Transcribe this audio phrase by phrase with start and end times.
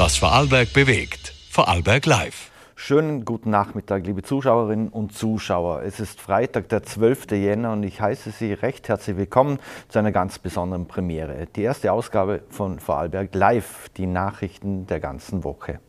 [0.00, 1.34] Was Vorarlberg bewegt.
[1.50, 2.50] Vorarlberg Live.
[2.74, 5.82] Schönen guten Nachmittag, liebe Zuschauerinnen und Zuschauer.
[5.82, 7.32] Es ist Freitag, der 12.
[7.32, 9.58] Jänner und ich heiße Sie recht herzlich willkommen
[9.90, 11.48] zu einer ganz besonderen Premiere.
[11.54, 15.80] Die erste Ausgabe von Vorarlberg Live, die Nachrichten der ganzen Woche.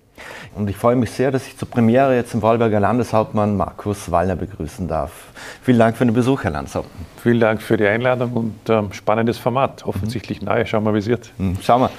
[0.54, 4.36] Und ich freue mich sehr, dass ich zur Premiere jetzt im Vorarlberger Landeshauptmann Markus Wallner
[4.36, 5.12] begrüßen darf.
[5.62, 7.06] Vielen Dank für den Besuch, Herr Landeshauptmann.
[7.24, 9.86] Vielen Dank für die Einladung und ähm, spannendes Format.
[9.86, 10.50] Offensichtlich mhm.
[10.50, 10.66] neu.
[10.66, 11.32] Schauen wir, wie es wird.
[11.38, 11.58] Mhm.
[11.62, 11.90] Schauen wir.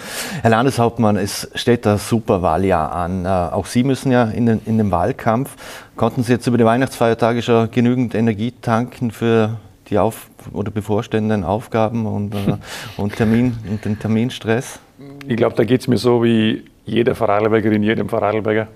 [0.43, 3.25] Herr Landeshauptmann, es steht das Superwahljahr an.
[3.25, 5.57] Äh, auch Sie müssen ja in den, in den Wahlkampf.
[5.97, 9.57] Konnten Sie jetzt über die Weihnachtsfeiertage schon genügend Energie tanken für
[9.89, 12.57] die auf oder bevorstehenden Aufgaben und, äh,
[12.99, 14.79] und, Termin, und den Terminstress?
[15.27, 18.69] Ich glaube, da geht es mir so wie jeder Vorarlbergerin, jedem Vorarlberger.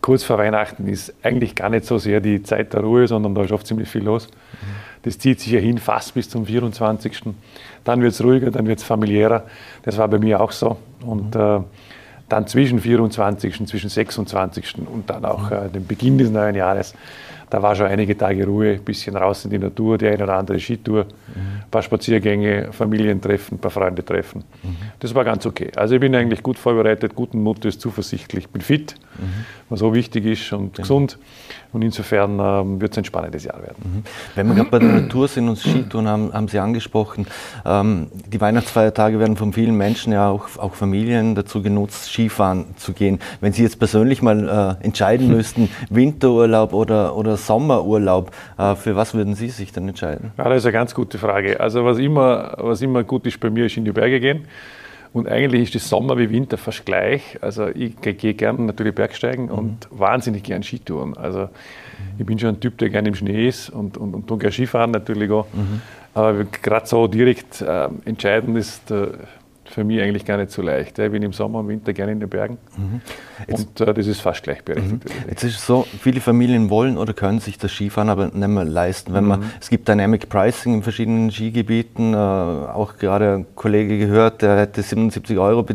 [0.00, 3.42] Kurz vor Weihnachten ist eigentlich gar nicht so sehr die Zeit der Ruhe, sondern da
[3.42, 4.28] ist oft ziemlich viel los.
[5.02, 7.22] Das zieht sich ja hin fast bis zum 24.
[7.84, 9.44] Dann wird es ruhiger, dann wird es familiärer.
[9.82, 10.76] Das war bei mir auch so.
[11.06, 11.60] Und äh,
[12.28, 14.76] dann zwischen 24., zwischen 26.
[14.86, 16.94] und dann auch äh, dem Beginn des neuen Jahres
[17.54, 20.34] da war schon einige Tage Ruhe, ein bisschen raus in die Natur, die eine oder
[20.34, 21.62] andere Skitour, mhm.
[21.62, 24.42] ein paar Spaziergänge, Familientreffen, ein paar Freunde treffen.
[24.64, 24.76] Mhm.
[24.98, 25.70] Das war ganz okay.
[25.76, 29.44] Also ich bin eigentlich gut vorbereitet, guten Mutes, zuversichtlich, bin fit, mhm.
[29.74, 30.82] Was so wichtig ist und genau.
[30.82, 31.18] gesund.
[31.72, 33.76] Und insofern ähm, wird es ein spannendes Jahr werden.
[33.82, 34.02] Mhm.
[34.36, 37.26] Wenn wir gerade bei der Natur sind und Skitouren haben, haben Sie angesprochen,
[37.66, 42.92] ähm, die Weihnachtsfeiertage werden von vielen Menschen, ja auch, auch Familien dazu genutzt, Skifahren zu
[42.92, 43.18] gehen.
[43.40, 49.14] Wenn Sie jetzt persönlich mal äh, entscheiden müssten, Winterurlaub oder, oder Sommerurlaub, äh, für was
[49.14, 50.30] würden Sie sich dann entscheiden?
[50.38, 51.58] Ja, das ist eine ganz gute Frage.
[51.58, 54.46] Also was immer, was immer gut ist bei mir, ist in die Berge gehen.
[55.14, 57.38] Und eigentlich ist das Sommer wie Winter fast gleich.
[57.40, 59.52] Also ich gehe gerne natürlich Bergsteigen mhm.
[59.52, 61.16] und wahnsinnig gerne Skitouren.
[61.16, 61.48] Also
[62.18, 64.90] ich bin schon ein Typ, der gerne im Schnee ist und, und, und gerne Skifahren
[64.90, 65.46] natürlich auch.
[65.54, 65.82] Mhm.
[66.14, 69.06] Aber gerade so direkt äh, entscheidend ist äh,
[69.74, 70.98] für mich eigentlich gar nicht so leicht.
[70.98, 73.00] Ich bin im Sommer und Winter gerne in den Bergen mhm.
[73.52, 75.04] und äh, das ist fast gleichberechtigt.
[75.04, 75.28] Mhm.
[75.28, 78.64] Jetzt ist es so, viele Familien wollen oder können sich das Skifahren aber nicht mehr
[78.64, 79.12] leisten.
[79.12, 79.50] Wenn man, mhm.
[79.60, 84.80] Es gibt Dynamic Pricing in verschiedenen Skigebieten, äh, auch gerade ein Kollege gehört, der hätte
[84.80, 85.66] 77 Euro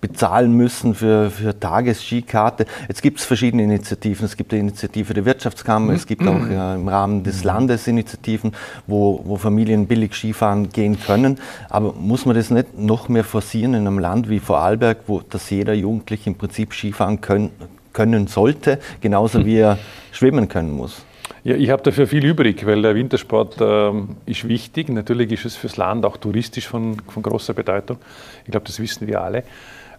[0.00, 2.66] bezahlen müssen für, für Tagesskikarte.
[2.88, 4.24] Jetzt gibt es verschiedene Initiativen.
[4.24, 8.52] Es gibt die Initiative der Wirtschaftskammer, es gibt auch äh, im Rahmen des Landes Initiativen,
[8.86, 11.38] wo, wo Familien billig Skifahren gehen können.
[11.68, 15.50] Aber muss man das nicht noch mehr forcieren in einem Land wie Vorarlberg, wo das
[15.50, 17.50] jeder Jugendliche im Prinzip Skifahren können,
[17.92, 19.78] können sollte, genauso wie er
[20.12, 21.04] schwimmen können muss?
[21.44, 24.88] Ja, ich habe dafür viel übrig, weil der Wintersport ähm, ist wichtig.
[24.88, 27.98] Natürlich ist es fürs Land auch touristisch von, von großer Bedeutung.
[28.44, 29.42] Ich glaube, das wissen wir alle.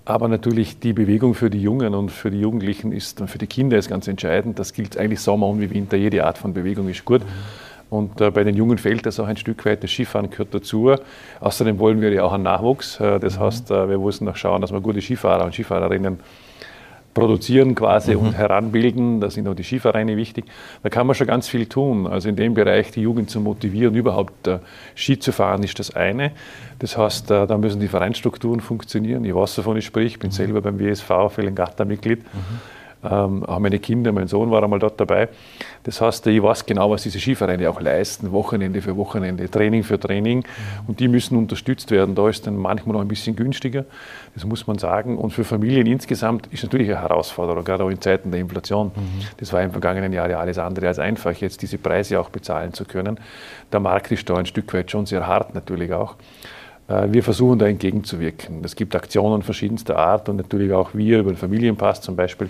[0.05, 3.47] Aber natürlich die Bewegung für die Jungen und für die Jugendlichen ist und für die
[3.47, 4.57] Kinder ist ganz entscheidend.
[4.59, 5.97] Das gilt eigentlich Sommer und wie Winter.
[5.97, 7.21] Jede Art von Bewegung ist gut.
[7.93, 9.83] Und äh, bei den Jungen fehlt das auch ein Stück weit.
[9.83, 10.95] Das Skifahren gehört dazu.
[11.39, 12.99] Außerdem wollen wir ja auch einen Nachwuchs.
[12.99, 13.43] Äh, das mhm.
[13.43, 16.17] heißt, äh, wir müssen noch schauen, dass wir gute Skifahrer und Skifahrerinnen
[17.13, 18.21] produzieren quasi mhm.
[18.21, 19.21] und heranbilden.
[19.21, 20.45] Da sind auch die Skivereine wichtig.
[20.81, 22.07] Da kann man schon ganz viel tun.
[22.07, 24.57] Also in dem Bereich die Jugend zu motivieren, überhaupt äh,
[24.95, 26.31] Ski zu fahren, ist das eine.
[26.79, 29.23] Das heißt, äh, da müssen die Vereinsstrukturen funktionieren.
[29.23, 30.07] Ich weiß, wovon ich spreche.
[30.07, 30.33] Ich bin mhm.
[30.33, 32.23] selber beim WSV Fellengatta-Mitglied.
[32.23, 32.59] Mhm.
[33.03, 35.29] Ähm, auch meine Kinder, mein Sohn war einmal dort dabei.
[35.83, 39.99] Das heißt, ich weiß genau, was diese Skivereine auch leisten, Wochenende für Wochenende, Training für
[39.99, 40.43] Training.
[40.87, 42.15] Und die müssen unterstützt werden.
[42.15, 43.85] Da ist dann manchmal noch ein bisschen günstiger,
[44.33, 45.17] das muss man sagen.
[45.17, 48.87] Und für Familien insgesamt ist natürlich eine Herausforderung, gerade auch in Zeiten der Inflation.
[48.87, 49.25] Mhm.
[49.37, 52.73] Das war im vergangenen Jahr ja alles andere als einfach, jetzt diese Preise auch bezahlen
[52.73, 53.19] zu können.
[53.71, 56.15] Der Markt ist da ein Stück weit schon sehr hart natürlich auch.
[56.87, 58.61] Äh, wir versuchen da entgegenzuwirken.
[58.63, 62.49] Es gibt Aktionen verschiedenster Art und natürlich auch wir über den Familienpass zum Beispiel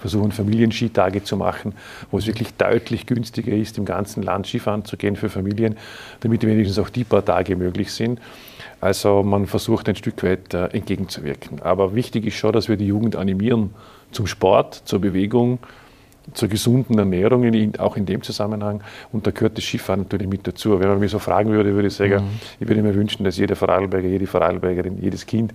[0.00, 1.74] versuchen Familienskitage zu machen,
[2.10, 5.76] wo es wirklich deutlich günstiger ist, im ganzen Land Skifahren zu gehen für Familien,
[6.20, 8.20] damit wenigstens auch die paar Tage möglich sind.
[8.80, 11.60] Also man versucht ein Stück weit äh, entgegenzuwirken.
[11.60, 13.74] Aber wichtig ist schon, dass wir die Jugend animieren
[14.10, 15.58] zum Sport, zur Bewegung,
[16.32, 18.82] zur gesunden Ernährung, in, auch in dem Zusammenhang.
[19.12, 20.80] Und da gehört das Skifahren natürlich mit dazu.
[20.80, 22.40] Wenn man mich so fragen würde, würde ich sagen, mhm.
[22.58, 25.52] ich würde mir wünschen, dass jeder Vorarlberger, jede Vorarlbergerin, jedes Kind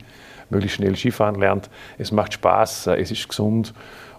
[0.50, 1.70] möglichst schnell Skifahren lernt.
[1.98, 3.74] Es macht Spaß, äh, es ist gesund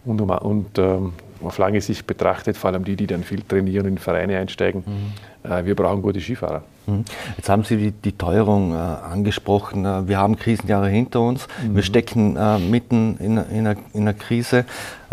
[0.06, 1.12] und, und ähm,
[1.42, 4.84] auf lange Sicht betrachtet, vor allem die, die dann viel trainieren und in Vereine einsteigen,
[4.86, 5.50] mhm.
[5.50, 6.62] äh, wir brauchen gute Skifahrer.
[6.86, 7.04] Mhm.
[7.36, 9.84] Jetzt haben Sie die, die Teuerung äh, angesprochen.
[9.84, 11.46] Äh, wir haben Krisenjahre hinter uns.
[11.62, 11.76] Mhm.
[11.76, 14.64] Wir stecken äh, mitten in, in, einer, in, einer, Krise.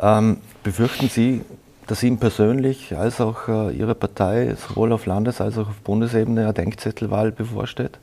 [0.02, 1.42] Ähm, befürchten Sie,
[1.88, 6.44] dass Ihnen persönlich als auch äh, Ihre Partei sowohl auf Landes- als auch auf Bundesebene
[6.44, 8.00] eine Denkzettelwahl bevorsteht?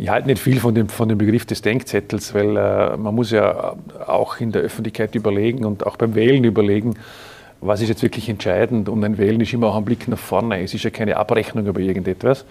[0.00, 3.32] Ich halte nicht viel von dem, von dem Begriff des Denkzettels, weil äh, man muss
[3.32, 3.74] ja
[4.06, 6.94] auch in der Öffentlichkeit überlegen und auch beim Wählen überlegen,
[7.60, 8.88] was ist jetzt wirklich entscheidend.
[8.88, 10.62] Und ein Wählen ist immer auch ein Blick nach vorne.
[10.62, 12.44] Es ist ja keine Abrechnung über irgendetwas.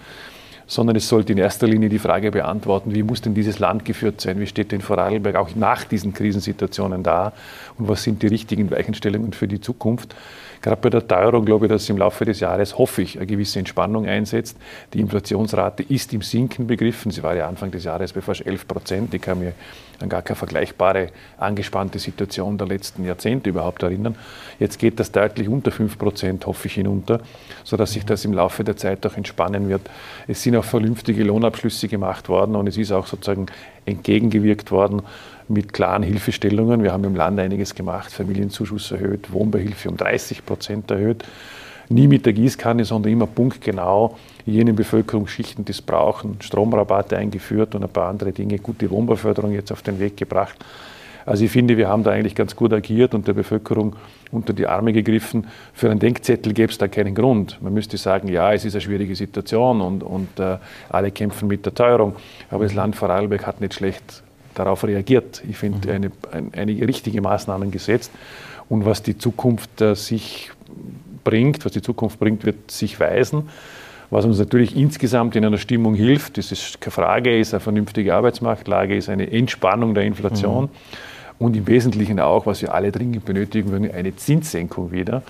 [0.70, 4.20] sondern es sollte in erster Linie die Frage beantworten, wie muss denn dieses Land geführt
[4.20, 7.32] sein, wie steht denn Vorarlberg auch nach diesen Krisensituationen da
[7.78, 10.14] und was sind die richtigen Weichenstellungen für die Zukunft.
[10.62, 13.58] Gerade bei der Teuerung glaube ich, dass im Laufe des Jahres, hoffe ich, eine gewisse
[13.58, 14.56] Entspannung einsetzt.
[14.92, 17.10] Die Inflationsrate ist im Sinken begriffen.
[17.10, 19.14] Sie war ja Anfang des Jahres bei fast 11 Prozent.
[19.14, 19.52] Ich kann mir
[20.00, 21.08] an gar keine vergleichbare
[21.38, 24.16] angespannte Situation der letzten Jahrzehnte überhaupt erinnern.
[24.58, 27.20] Jetzt geht das deutlich unter 5 Prozent, hoffe ich, hinunter,
[27.64, 29.82] sodass sich das im Laufe der Zeit auch entspannen wird.
[30.26, 33.46] Es sind auch vernünftige Lohnabschlüsse gemacht worden und es ist auch sozusagen
[33.86, 35.02] entgegengewirkt worden
[35.48, 36.82] mit klaren Hilfestellungen.
[36.82, 41.24] Wir haben im Land einiges gemacht, Familienzuschuss erhöht, Wohnbeihilfe um 30 Prozent erhöht.
[41.90, 47.82] Nie mit der Gießkanne, sondern immer punktgenau jenen Bevölkerungsschichten, die es brauchen, Stromrabatte eingeführt und
[47.82, 50.56] ein paar andere Dinge, gute Wohnbauförderung jetzt auf den Weg gebracht.
[51.24, 53.96] Also ich finde, wir haben da eigentlich ganz gut agiert und der Bevölkerung
[54.30, 55.46] unter die Arme gegriffen.
[55.74, 57.58] Für einen Denkzettel gäbe es da keinen Grund.
[57.60, 60.56] Man müsste sagen, ja, es ist eine schwierige Situation und, und äh,
[60.88, 62.16] alle kämpfen mit der Teuerung.
[62.50, 64.22] Aber das Land Vorarlberg hat nicht schlecht
[64.58, 65.42] darauf reagiert.
[65.48, 65.94] Ich finde, mhm.
[65.94, 68.10] eine, eine, einige richtige Maßnahmen gesetzt.
[68.68, 70.50] Und was die Zukunft äh, sich
[71.24, 73.48] bringt, was die Zukunft bringt, wird sich weisen.
[74.10, 78.14] Was uns natürlich insgesamt in einer Stimmung hilft, das ist keine Frage, ist eine vernünftige
[78.14, 80.70] Arbeitsmarktlage, ist eine Entspannung der Inflation mhm.
[81.38, 85.22] und im Wesentlichen auch, was wir alle dringend benötigen würden, eine Zinssenkung wieder.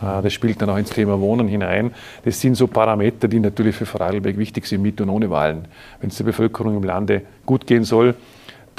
[0.00, 1.92] Äh, das spielt dann auch ins Thema Wohnen hinein.
[2.24, 5.66] Das sind so Parameter, die natürlich für Vorarlberg wichtig sind, mit und ohne Wahlen.
[6.00, 8.14] Wenn es der Bevölkerung im Lande gut gehen soll,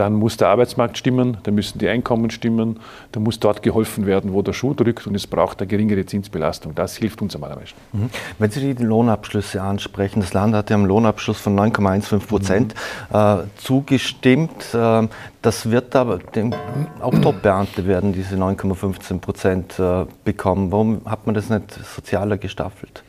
[0.01, 2.79] dann muss der Arbeitsmarkt stimmen, dann müssen die Einkommen stimmen,
[3.11, 6.73] dann muss dort geholfen werden, wo der Schuh drückt und es braucht eine geringere Zinsbelastung.
[6.73, 7.79] Das hilft uns am allermeisten.
[7.93, 8.09] Mhm.
[8.39, 12.73] Wenn Sie die Lohnabschlüsse ansprechen, das Land hat ja einen Lohnabschluss von 9,15 Prozent
[13.11, 13.15] mhm.
[13.15, 14.73] äh, zugestimmt.
[14.73, 15.07] Äh,
[15.43, 16.55] das wird aber, dem,
[16.99, 20.71] auch Top-Beamte werden diese 9,15 Prozent äh, bekommen.
[20.71, 23.03] Warum hat man das nicht sozialer gestaffelt?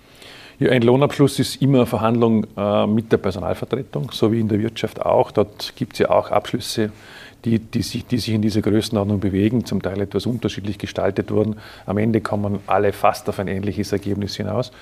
[0.58, 4.60] Ja, ein Lohnabschluss ist immer eine Verhandlung äh, mit der Personalvertretung, so wie in der
[4.60, 5.30] Wirtschaft auch.
[5.30, 6.92] Dort gibt es ja auch Abschlüsse,
[7.44, 11.56] die, die, sich, die sich in dieser Größenordnung bewegen, zum Teil etwas unterschiedlich gestaltet wurden.
[11.86, 14.72] Am Ende kommen alle fast auf ein ähnliches Ergebnis hinaus.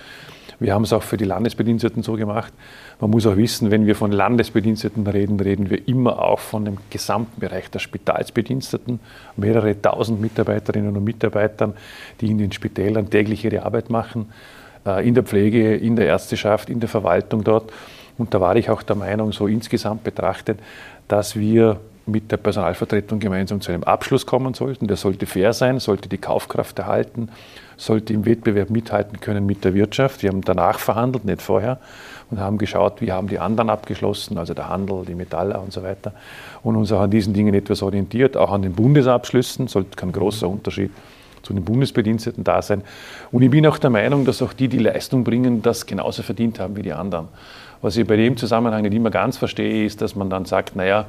[0.58, 2.52] Wir haben es auch für die Landesbediensteten so gemacht.
[3.00, 6.76] Man muss auch wissen, wenn wir von Landesbediensteten reden, reden wir immer auch von dem
[6.90, 9.00] gesamten Bereich der Spitalsbediensteten.
[9.38, 11.72] Mehrere tausend Mitarbeiterinnen und Mitarbeitern,
[12.20, 14.26] die in den Spitälern täglich ihre Arbeit machen.
[14.86, 17.70] Äh, in der Pflege, in der Ärzteschaft, in der Verwaltung dort.
[18.18, 20.58] Und da war ich auch der Meinung, so insgesamt betrachtet,
[21.08, 24.88] dass wir mit der Personalvertretung gemeinsam zu einem Abschluss kommen sollten.
[24.88, 27.28] Der sollte fair sein, sollte die Kaufkraft erhalten,
[27.76, 30.22] sollte im Wettbewerb mithalten können mit der Wirtschaft.
[30.22, 31.78] Wir haben danach verhandelt, nicht vorher,
[32.30, 35.82] und haben geschaut, wie haben die anderen abgeschlossen, also der Handel, die Metaller und so
[35.82, 36.12] weiter,
[36.62, 40.48] und uns auch an diesen Dingen etwas orientiert, auch an den Bundesabschlüssen, sollte kein großer
[40.48, 40.90] Unterschied
[41.42, 42.82] zu den Bundesbediensteten da sein.
[43.32, 46.60] Und ich bin auch der Meinung, dass auch die, die Leistung bringen, das genauso verdient
[46.60, 47.28] haben wie die anderen.
[47.82, 51.06] Was ich bei dem Zusammenhang nicht immer ganz verstehe, ist, dass man dann sagt, naja,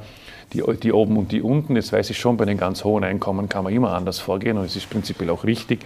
[0.52, 3.48] die, die oben und die unten, jetzt weiß ich schon, bei den ganz hohen Einkommen
[3.48, 5.80] kann man immer anders vorgehen und es ist prinzipiell auch richtig.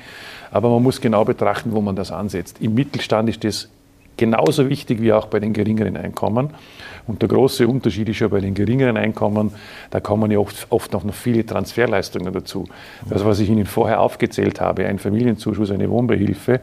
[0.51, 2.59] Aber man muss genau betrachten, wo man das ansetzt.
[2.61, 3.69] Im Mittelstand ist das
[4.17, 6.51] genauso wichtig wie auch bei den geringeren Einkommen.
[7.07, 9.53] Und der große Unterschied ist ja bei den geringeren Einkommen,
[9.91, 12.65] da kommen ja oft, oft noch viele Transferleistungen dazu.
[13.09, 16.61] Das, was ich Ihnen vorher aufgezählt habe, ein Familienzuschuss, eine Wohnbeihilfe,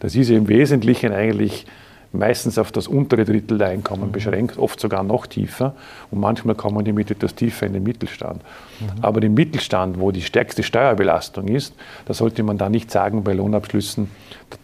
[0.00, 1.66] das ist ja im Wesentlichen eigentlich
[2.12, 5.74] meistens auf das untere Drittel der Einkommen beschränkt, oft sogar noch tiefer.
[6.10, 8.42] Und manchmal kommen die mit etwas tiefer in den Mittelstand.
[8.80, 8.86] Mhm.
[9.02, 11.74] Aber im Mittelstand, wo die stärkste Steuerbelastung ist,
[12.06, 14.10] da sollte man da nicht sagen bei Lohnabschlüssen,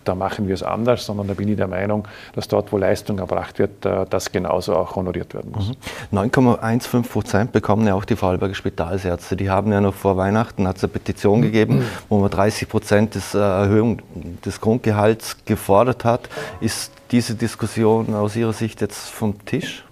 [0.04, 3.18] da machen wir es anders, sondern da bin ich der Meinung, dass dort, wo Leistung
[3.18, 5.72] erbracht wird, äh, das genauso auch honoriert werden muss.
[6.12, 7.02] 9,15 mhm.
[7.02, 9.36] Prozent bekommen ja auch die Vorarlberger Spitalsärzte.
[9.36, 11.42] Die haben ja noch vor Weihnachten hat es eine Petition mhm.
[11.42, 14.00] gegeben, wo man 30 Prozent des äh, Erhöhung
[14.44, 16.28] des Grundgehalts gefordert hat.
[16.60, 19.84] Ist diese Diskussion aus Ihrer Sicht jetzt vom Tisch?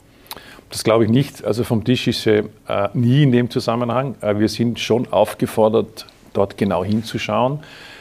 [0.70, 1.44] Das glaube ich nicht.
[1.44, 4.14] Also vom Tisch ist sie äh, nie in dem Zusammenhang.
[4.22, 7.61] Äh, wir sind schon aufgefordert, dort genau hinzuschauen.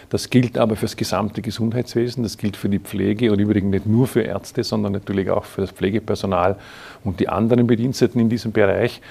[0.09, 3.85] Das gilt aber für das gesamte Gesundheitswesen, das gilt für die Pflege und übrigens nicht
[3.85, 6.57] nur für Ärzte, sondern natürlich auch für das Pflegepersonal
[7.05, 9.01] und die anderen Bediensteten in diesem Bereich.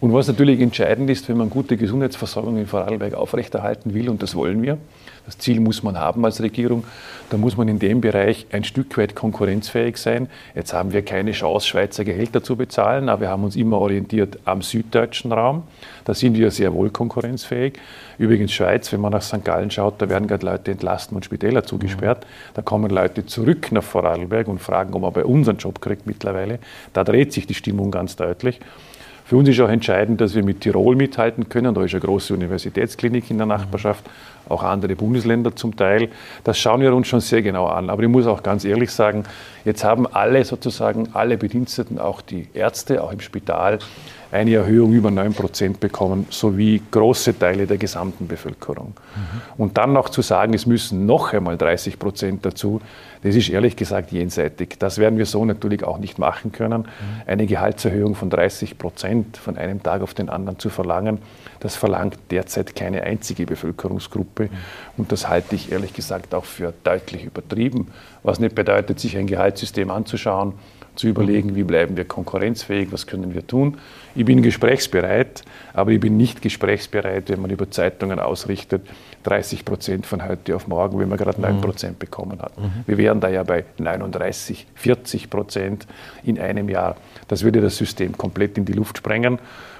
[0.00, 4.36] Und was natürlich entscheidend ist, wenn man gute Gesundheitsversorgung in Vorarlberg aufrechterhalten will, und das
[4.36, 4.78] wollen wir,
[5.26, 6.84] das Ziel muss man haben als Regierung,
[7.30, 10.28] dann muss man in dem Bereich ein Stück weit konkurrenzfähig sein.
[10.54, 14.38] Jetzt haben wir keine Chance, Schweizer Gehälter zu bezahlen, aber wir haben uns immer orientiert
[14.44, 15.62] am süddeutschen Raum.
[16.04, 17.74] Da sind wir sehr wohl konkurrenzfähig.
[18.18, 19.44] Übrigens Schweiz, wenn man nach St.
[19.44, 22.26] Gallen schaut, da werden gerade Leute entlassen und Spitäler zugesperrt.
[22.52, 26.06] Da kommen Leute zurück nach Vorarlberg und fragen, ob man bei uns einen Job kriegt
[26.06, 26.58] mittlerweile.
[26.92, 28.60] Da dreht sich die Stimmung ganz deutlich.
[29.26, 31.74] Für uns ist auch entscheidend, dass wir mit Tirol mithalten können.
[31.74, 34.04] Da ist eine große Universitätsklinik in der Nachbarschaft,
[34.48, 36.08] auch andere Bundesländer zum Teil.
[36.44, 37.90] Das schauen wir uns schon sehr genau an.
[37.90, 39.24] Aber ich muss auch ganz ehrlich sagen,
[39.64, 43.78] jetzt haben alle sozusagen, alle Bediensteten, auch die Ärzte, auch im Spital,
[44.34, 48.88] eine Erhöhung über 9 Prozent bekommen, sowie große Teile der gesamten Bevölkerung.
[48.88, 49.40] Mhm.
[49.58, 52.80] Und dann noch zu sagen, es müssen noch einmal 30 Prozent dazu,
[53.22, 54.76] das ist ehrlich gesagt jenseitig.
[54.80, 56.82] Das werden wir so natürlich auch nicht machen können.
[56.82, 56.86] Mhm.
[57.26, 61.18] Eine Gehaltserhöhung von 30 Prozent von einem Tag auf den anderen zu verlangen,
[61.60, 64.33] das verlangt derzeit keine einzige Bevölkerungsgruppe.
[64.38, 64.50] Mhm.
[64.96, 67.92] Und das halte ich ehrlich gesagt auch für deutlich übertrieben.
[68.22, 70.54] Was nicht bedeutet, sich ein Gehaltssystem anzuschauen,
[70.96, 73.78] zu überlegen, wie bleiben wir konkurrenzfähig, was können wir tun.
[74.14, 78.82] Ich bin gesprächsbereit, aber ich bin nicht gesprächsbereit, wenn man über Zeitungen ausrichtet,
[79.24, 81.60] 30 Prozent von heute auf morgen, wenn man gerade 9 mhm.
[81.60, 82.52] Prozent bekommen hat.
[82.86, 85.86] Wir wären da ja bei 39, 40 Prozent
[86.22, 86.96] in einem Jahr.
[87.28, 89.38] Das würde das System komplett in die Luft sprengen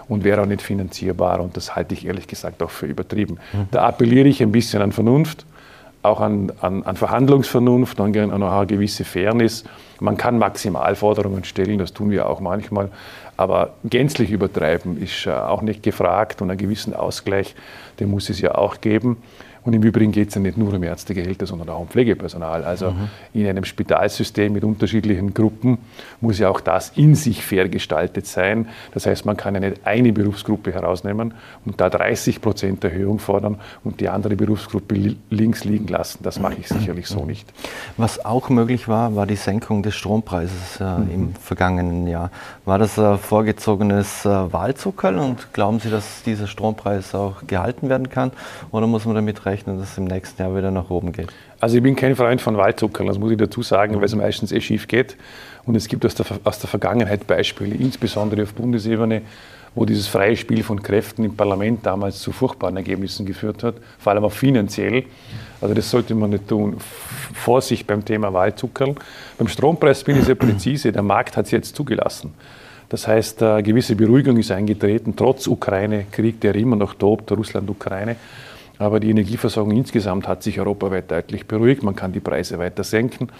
[0.09, 1.41] und wäre auch nicht finanzierbar.
[1.41, 3.39] Und das halte ich ehrlich gesagt auch für übertrieben.
[3.53, 3.69] Mhm.
[3.71, 5.45] Da appelliere ich ein bisschen an Vernunft
[6.05, 9.65] auch an, an, an Verhandlungsvernunft, an, an eine gewisse Fairness.
[10.01, 12.91] Man kann Maximalforderungen stellen, das tun wir auch manchmal,
[13.37, 17.55] aber gänzlich übertreiben ist äh, auch nicht gefragt und einen gewissen Ausgleich,
[18.01, 19.19] den muss es ja auch geben.
[19.65, 22.65] Und im Übrigen geht es ja nicht nur um Ärztegehälter, sondern auch um Pflegepersonal.
[22.65, 23.09] Also mhm.
[23.33, 25.79] in einem Spitalsystem mit unterschiedlichen Gruppen
[26.21, 28.69] muss ja auch das in sich fair gestaltet sein.
[28.93, 31.33] Das heißt, man kann ja nicht eine Berufsgruppe herausnehmen
[31.65, 36.19] und da 30 Prozent Erhöhung fordern und die andere Berufsgruppe links liegen lassen.
[36.23, 37.51] Das mache ich sicherlich so nicht.
[37.97, 41.11] Was auch möglich war, war die Senkung des Strompreises äh, mhm.
[41.11, 42.31] im vergangenen Jahr.
[42.67, 48.11] War das äh, vorgezogenes äh, Wahlzuckerl und glauben Sie, dass dieser Strompreis auch gehalten werden
[48.11, 48.33] kann
[48.71, 49.79] oder muss man damit rechnen?
[49.79, 51.29] dass es im nächsten Jahr wieder nach oben geht?
[51.61, 54.53] Also ich bin kein Freund von Waldzuckern, das muss ich dazu sagen, weil es meistens
[54.53, 55.17] eh schief geht.
[55.67, 59.23] Und es gibt aus der, aus der Vergangenheit Beispiele, insbesondere auf Bundesebene,
[59.75, 64.13] wo dieses freie Spiel von Kräften im Parlament damals zu furchtbaren Ergebnissen geführt hat, vor
[64.13, 65.05] allem auch finanziell.
[65.61, 66.77] Also das sollte man nicht tun.
[67.33, 68.95] Vorsicht beim Thema Wahlzuckerl.
[69.39, 72.35] Beim Strompreis bin ich sehr präzise, der Markt hat es jetzt zugelassen.
[72.95, 78.15] Das heißt, eine gewisse Beruhigung ist eingetreten, trotz Ukraine-Krieg, der immer noch tobt, Russland-Ukraine.
[78.79, 81.83] Aber die Energieversorgung insgesamt hat sich europaweit deutlich beruhigt.
[81.83, 83.31] Man kann die Preise weiter senken.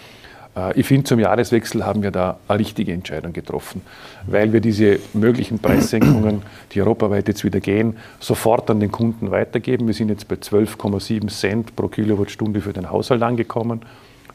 [0.57, 3.81] Äh, ich finde, zum Jahreswechsel haben wir da eine richtige Entscheidung getroffen,
[4.27, 6.41] weil wir diese möglichen Preissenkungen,
[6.73, 9.87] die europaweit jetzt wieder gehen, sofort an den Kunden weitergeben.
[9.87, 13.83] Wir sind jetzt bei 12,7 Cent pro Kilowattstunde für den Haushalt angekommen.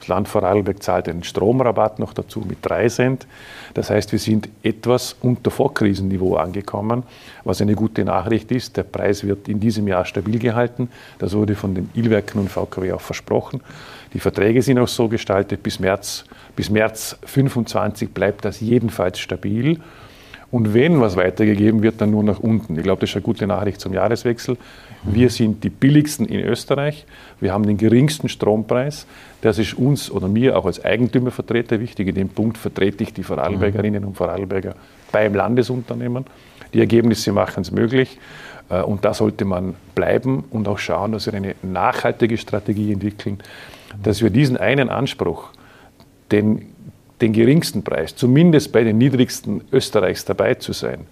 [0.00, 3.26] Das Land Vorarlberg zahlt einen Stromrabatt noch dazu mit 3 Cent.
[3.74, 7.04] Das heißt, wir sind etwas unter Vorkrisenniveau angekommen,
[7.44, 8.76] was eine gute Nachricht ist.
[8.78, 10.88] Der Preis wird in diesem Jahr stabil gehalten.
[11.18, 13.60] Das wurde von den Ilwerken und VKW auch versprochen.
[14.14, 16.24] Die Verträge sind auch so gestaltet, bis März,
[16.56, 19.80] bis März 25 bleibt das jedenfalls stabil.
[20.50, 22.76] Und wenn was weitergegeben wird, dann nur nach unten.
[22.76, 24.56] Ich glaube, das ist eine gute Nachricht zum Jahreswechsel.
[25.04, 27.06] Wir sind die billigsten in Österreich.
[27.40, 29.06] Wir haben den geringsten Strompreis.
[29.42, 32.08] Das ist uns oder mir auch als Eigentümervertreter wichtig.
[32.08, 34.74] In dem Punkt vertrete ich die Vorarlbergerinnen und Vorarlberger
[35.12, 36.24] beim Landesunternehmen.
[36.74, 38.18] Die Ergebnisse machen es möglich.
[38.70, 43.38] Äh, und da sollte man bleiben und auch schauen, dass wir eine nachhaltige Strategie entwickeln,
[44.02, 45.50] dass wir diesen einen Anspruch,
[46.32, 46.66] den
[47.20, 51.06] den geringsten Preis, zumindest bei den niedrigsten Österreichs dabei zu sein.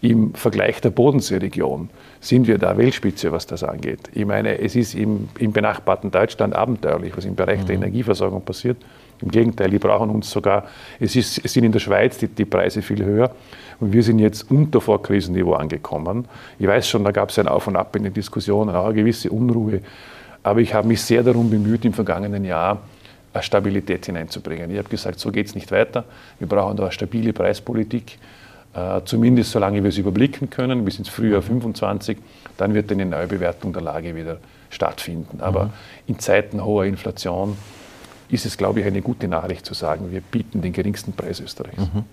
[0.00, 1.88] Im Vergleich der Bodenseeregion
[2.20, 4.00] sind wir da Weltspitze, was das angeht.
[4.12, 7.66] Ich meine, es ist im, im benachbarten Deutschland abenteuerlich, was im Bereich mhm.
[7.66, 8.78] der Energieversorgung passiert.
[9.20, 10.64] Im Gegenteil, die brauchen uns sogar,
[10.98, 13.30] es, ist, es sind in der Schweiz die, die Preise viel höher
[13.78, 16.26] und wir sind jetzt unter Vorkrisenniveau angekommen.
[16.58, 18.94] Ich weiß schon, da gab es ein Auf und Ab in den Diskussionen, auch eine
[18.94, 19.82] gewisse Unruhe.
[20.42, 22.80] Aber ich habe mich sehr darum bemüht, im vergangenen Jahr
[23.40, 24.70] Stabilität hineinzubringen.
[24.70, 26.04] Ich habe gesagt, so geht es nicht weiter.
[26.38, 28.18] Wir brauchen da eine stabile Preispolitik,
[28.74, 32.18] äh, zumindest solange wir es überblicken können, bis ins Frühjahr 25.
[32.56, 35.40] Dann wird eine Neubewertung der Lage wieder stattfinden.
[35.40, 35.70] Aber mhm.
[36.08, 37.56] in Zeiten hoher Inflation
[38.28, 41.78] ist es, glaube ich, eine gute Nachricht zu sagen, wir bieten den geringsten Preis Österreichs.
[41.78, 42.04] Mhm.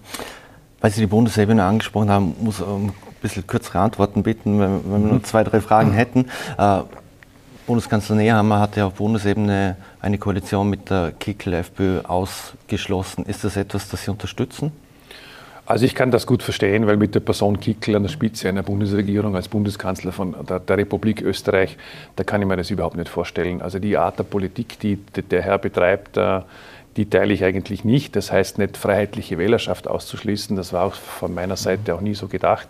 [0.81, 4.83] Weil Sie die Bundesebene angesprochen haben, muss ich um ein bisschen kürzere Antworten bitten, wenn,
[4.85, 6.27] wenn wir nur zwei, drei Fragen hätten.
[6.57, 6.81] Äh,
[7.69, 13.27] Bundeskanzler Nehammer hat ja auf Bundesebene eine Koalition mit der Kickel-FPÖ ausgeschlossen.
[13.27, 14.71] Ist das etwas, das Sie unterstützen?
[15.67, 18.63] Also ich kann das gut verstehen, weil mit der Person Kickel an der Spitze einer
[18.63, 21.77] Bundesregierung als Bundeskanzler von der, der, Republik Österreich,
[22.15, 23.61] da kann ich mir das überhaupt nicht vorstellen.
[23.61, 26.41] Also die Art der Politik, die der Herr betreibt, äh,
[26.97, 28.15] die teile ich eigentlich nicht.
[28.15, 32.27] Das heißt nicht freiheitliche Wählerschaft auszuschließen, das war auch von meiner Seite auch nie so
[32.27, 32.67] gedacht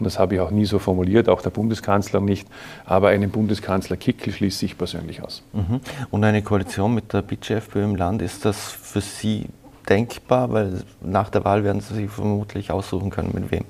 [0.00, 2.48] und das habe ich auch nie so formuliert, auch der Bundeskanzler nicht,
[2.86, 5.42] aber einen Bundeskanzler Kickel schließe ich persönlich aus.
[5.52, 5.80] Mhm.
[6.10, 9.46] Und eine Koalition mit der BitchFPÖ im Land, ist das für Sie
[9.88, 10.52] denkbar?
[10.52, 13.64] Weil nach der Wahl werden Sie sich vermutlich aussuchen können, mit wem.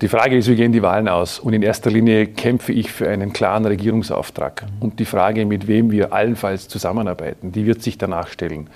[0.00, 1.38] Die Frage ist, wie gehen die Wahlen aus?
[1.38, 4.66] Und in erster Linie kämpfe ich für einen klaren Regierungsauftrag.
[4.80, 8.68] Und die Frage, mit wem wir allenfalls zusammenarbeiten, die wird sich danach stellen.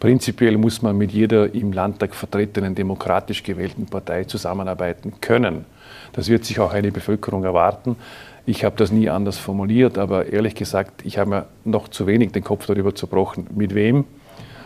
[0.00, 5.64] Prinzipiell muss man mit jeder im Landtag vertretenen demokratisch gewählten Partei zusammenarbeiten können.
[6.12, 7.94] Das wird sich auch eine Bevölkerung erwarten.
[8.44, 12.32] Ich habe das nie anders formuliert, aber ehrlich gesagt, ich habe mir noch zu wenig
[12.32, 14.04] den Kopf darüber zerbrochen, mit wem,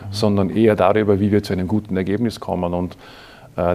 [0.09, 2.73] sondern eher darüber, wie wir zu einem guten Ergebnis kommen.
[2.73, 2.97] Und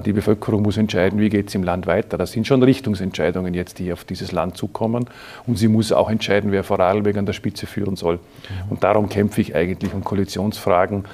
[0.04, 2.16] die Bevölkerung muss entscheiden, wie geht es im Land weiter.
[2.16, 5.06] Das sind schon Richtungsentscheidungen jetzt, die auf dieses Land zukommen.
[5.46, 8.20] Und sie muss auch entscheiden, wer Vorarlberg an der Spitze führen soll.
[8.70, 11.04] Und darum kämpfe ich eigentlich um Koalitionsfragen.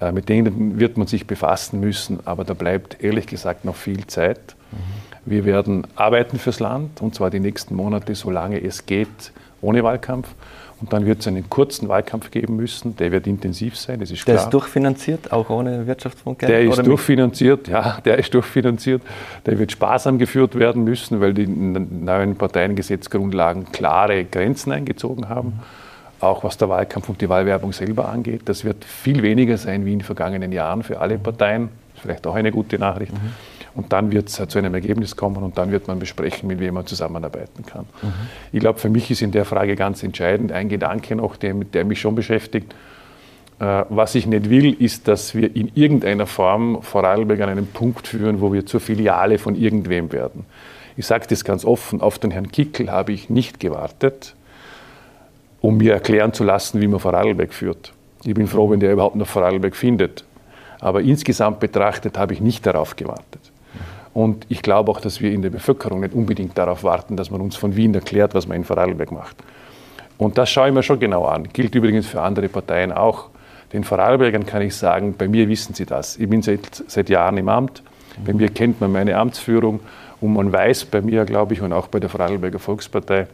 [0.00, 4.06] Äh, mit denen wird man sich befassen müssen, aber da bleibt ehrlich gesagt noch viel
[4.06, 4.56] Zeit.
[5.24, 10.28] Wir werden arbeiten fürs Land und zwar die nächsten Monate, solange es geht, ohne Wahlkampf.
[10.80, 14.24] Und dann wird es einen kurzen Wahlkampf geben müssen, der wird intensiv sein, das ist
[14.24, 14.36] klar.
[14.36, 16.50] Der ist durchfinanziert, auch ohne Wirtschaftsfondsgeld?
[16.50, 19.02] Der ist durchfinanziert, ja, der ist durchfinanziert.
[19.44, 25.48] Der wird sparsam geführt werden müssen, weil die neuen Parteiengesetzgrundlagen klare Grenzen eingezogen haben.
[25.48, 25.60] Mhm.
[26.20, 28.42] Auch was der Wahlkampf und die Wahlwerbung selber angeht.
[28.44, 31.70] Das wird viel weniger sein wie in den vergangenen Jahren für alle Parteien.
[32.00, 33.12] Vielleicht auch eine gute Nachricht.
[33.12, 33.30] Mhm.
[33.78, 36.74] Und dann wird es zu einem Ergebnis kommen und dann wird man besprechen, mit wem
[36.74, 37.86] man zusammenarbeiten kann.
[38.02, 38.12] Mhm.
[38.50, 41.84] Ich glaube, für mich ist in der Frage ganz entscheidend ein Gedanke noch, der, der
[41.84, 42.74] mich schon beschäftigt.
[43.60, 48.08] Äh, was ich nicht will, ist, dass wir in irgendeiner Form Vorarlberg an einen Punkt
[48.08, 50.44] führen, wo wir zur Filiale von irgendwem werden.
[50.96, 54.34] Ich sage das ganz offen, auf den Herrn Kickel habe ich nicht gewartet,
[55.60, 57.92] um mir erklären zu lassen, wie man Vorarlberg führt.
[58.24, 60.24] Ich bin froh, wenn der überhaupt noch Vorarlberg findet.
[60.80, 63.47] Aber insgesamt betrachtet habe ich nicht darauf gewartet.
[64.18, 67.40] Und ich glaube auch, dass wir in der Bevölkerung nicht unbedingt darauf warten, dass man
[67.40, 69.36] uns von Wien erklärt, was man in Vorarlberg macht.
[70.16, 71.44] Und das schaue ich mir schon genau an.
[71.52, 73.28] Gilt übrigens für andere Parteien auch.
[73.72, 76.16] Den Vorarlbergern kann ich sagen, bei mir wissen sie das.
[76.16, 77.84] Ich bin seit, seit Jahren im Amt.
[78.26, 79.78] Bei mir kennt man meine Amtsführung
[80.20, 83.28] und man weiß bei mir, glaube ich, und auch bei der Vorarlberger Volkspartei,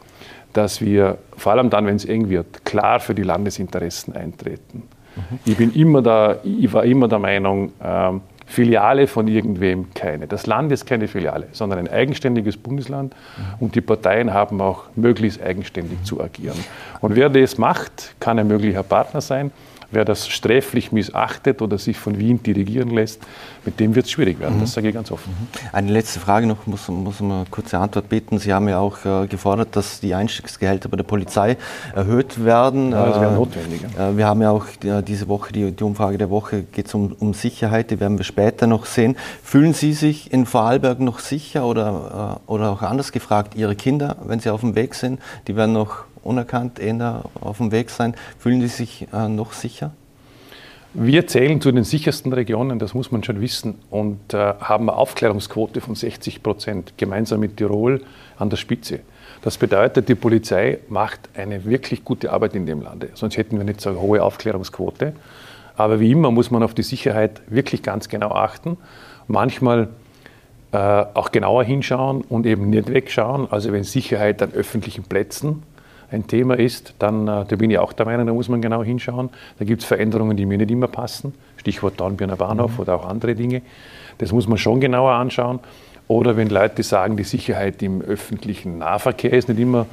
[0.52, 4.82] dass wir, vor allem dann, wenn es eng wird, klar für die Landesinteressen eintreten.
[5.16, 5.38] Mhm.
[5.46, 10.26] Ich, bin immer da, ich war immer der Meinung, ähm, Filiale von irgendwem keine.
[10.26, 13.14] Das Land ist keine Filiale, sondern ein eigenständiges Bundesland
[13.58, 16.58] und die Parteien haben auch möglichst eigenständig zu agieren.
[17.00, 19.50] Und wer das macht, kann ein möglicher Partner sein.
[19.90, 23.22] Wer das sträflich missachtet oder sich von Wien dirigieren lässt,
[23.64, 24.56] mit dem wird es schwierig werden.
[24.56, 24.60] Mhm.
[24.60, 25.30] Das sage ich ganz offen.
[25.30, 25.68] Mhm.
[25.72, 28.38] Eine letzte Frage noch, muss, muss man eine kurze Antwort bitten.
[28.38, 31.56] Sie haben ja auch äh, gefordert, dass die Einstiegsgehälter bei der Polizei
[31.94, 32.92] erhöht werden.
[32.92, 33.82] Ja, das wäre äh, notwendig.
[33.98, 36.94] Äh, wir haben ja auch die, diese Woche, die, die, Umfrage der Woche geht es
[36.94, 39.16] um, um Sicherheit, die werden wir später noch sehen.
[39.42, 44.16] Fühlen Sie sich in Vorarlberg noch sicher oder, äh, oder auch anders gefragt, Ihre Kinder,
[44.24, 48.14] wenn sie auf dem Weg sind, die werden noch unerkannt eher auf dem Weg sein.
[48.38, 49.92] Fühlen Sie sich äh, noch sicher?
[50.96, 54.96] Wir zählen zu den sichersten Regionen, das muss man schon wissen, und äh, haben eine
[54.96, 58.00] Aufklärungsquote von 60 Prozent, gemeinsam mit Tirol
[58.38, 59.00] an der Spitze.
[59.42, 63.10] Das bedeutet, die Polizei macht eine wirklich gute Arbeit in dem Lande.
[63.14, 65.14] Sonst hätten wir nicht so eine hohe Aufklärungsquote.
[65.76, 68.76] Aber wie immer muss man auf die Sicherheit wirklich ganz genau achten.
[69.26, 69.88] Manchmal
[70.70, 73.50] äh, auch genauer hinschauen und eben nicht wegschauen.
[73.50, 75.64] Also wenn Sicherheit an öffentlichen Plätzen
[76.14, 78.82] ein Thema ist, dann äh, da bin ich auch der Meinung, da muss man genau
[78.82, 79.30] hinschauen.
[79.58, 81.34] Da gibt es Veränderungen, die mir nicht immer passen.
[81.56, 82.80] Stichwort Dornbirner Bahnhof mhm.
[82.80, 83.62] oder auch andere Dinge.
[84.18, 85.60] Das muss man schon genauer anschauen.
[86.06, 89.86] Oder wenn Leute sagen, die Sicherheit im öffentlichen Nahverkehr ist nicht immer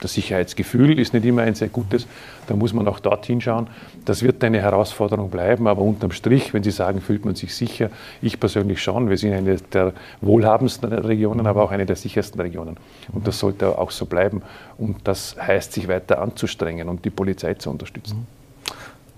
[0.00, 2.06] das Sicherheitsgefühl ist nicht immer ein sehr gutes.
[2.46, 3.68] Da muss man auch dorthin schauen.
[4.04, 7.90] Das wird eine Herausforderung bleiben, aber unterm Strich, wenn Sie sagen, fühlt man sich sicher,
[8.22, 9.08] ich persönlich schon.
[9.08, 12.76] Wir sind eine der wohlhabendsten Regionen, aber auch eine der sichersten Regionen.
[13.12, 14.42] Und das sollte auch so bleiben.
[14.78, 18.26] Und das heißt, sich weiter anzustrengen und die Polizei zu unterstützen.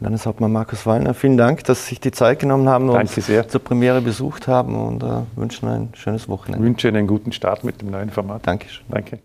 [0.02, 3.14] Landeshauptmann Markus Wallner, vielen Dank, dass Sie sich die Zeit genommen haben und uns
[3.48, 6.64] zur Premiere besucht haben und äh, wünschen ein schönes Wochenende.
[6.64, 8.44] Ich wünsche einen guten Start mit dem neuen Format.
[8.44, 8.84] Dankeschön.
[8.88, 9.20] Danke.